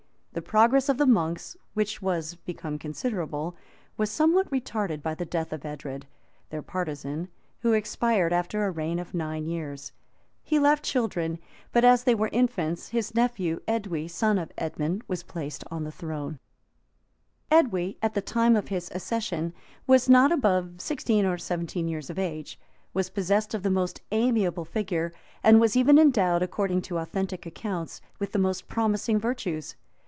The 0.33 0.41
progress 0.41 0.87
of 0.87 0.97
the 0.97 1.05
monks, 1.05 1.57
which 1.73 2.01
was 2.01 2.35
become 2.35 2.79
considerable, 2.79 3.57
was 3.97 4.09
somewhat 4.09 4.49
retarded 4.49 5.01
by 5.03 5.13
the 5.13 5.25
death 5.25 5.51
of 5.51 5.65
Edred, 5.65 6.07
their 6.51 6.61
partisan, 6.61 7.27
who 7.59 7.73
expired 7.73 8.31
after 8.31 8.63
a 8.65 8.71
reign 8.71 8.97
of 8.97 9.13
nine 9.13 9.45
years. 9.45 9.91
He 10.41 10.57
left 10.57 10.85
children; 10.85 11.37
but 11.73 11.83
as 11.83 12.05
they 12.05 12.15
were 12.15 12.29
infants, 12.31 12.87
his 12.89 13.13
nephew 13.13 13.59
Edwy, 13.67 14.07
son 14.07 14.37
of 14.37 14.53
Edmund, 14.57 15.03
was 15.05 15.21
placed 15.21 15.65
on 15.69 15.83
the 15.83 15.91
throne. 15.91 16.39
EDWY 17.51 17.97
{955.} 17.99 17.99
Edwy, 17.99 17.99
at 18.01 18.13
the 18.13 18.21
time 18.21 18.55
of 18.55 18.69
his 18.69 18.89
accession, 18.95 19.53
was 19.85 20.07
not 20.07 20.31
above 20.31 20.79
sixteen 20.79 21.25
or 21.25 21.37
seventeen 21.37 21.89
years 21.89 22.09
of 22.09 22.17
age, 22.17 22.57
was 22.93 23.09
possessed 23.09 23.53
of 23.53 23.63
the 23.63 23.69
most 23.69 23.99
amiable 24.13 24.63
figure, 24.63 25.11
and 25.43 25.59
was 25.59 25.75
even 25.75 25.99
endowed, 25.99 26.41
according 26.41 26.81
to 26.83 26.99
authentic 26.99 27.45
accounts, 27.45 27.99
with 28.17 28.31
the 28.31 28.39
most 28.39 28.69
promising 28.69 29.19
virtues. 29.19 29.75